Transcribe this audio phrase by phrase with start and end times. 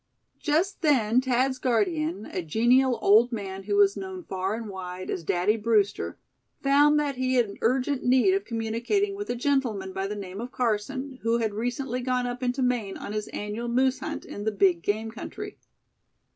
[0.39, 5.23] Just then Thad's guardian, a genial old man who was known far and wide as
[5.23, 6.17] "Daddy," Brewster,
[6.59, 10.51] found that he had urgent need of communicating with a gentleman by the name of
[10.51, 14.51] Carson, who had recently gone up into Maine on his annual moose hunt in the
[14.51, 15.59] big game country.